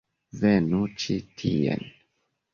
[0.37, 1.87] Venu ĉi tien!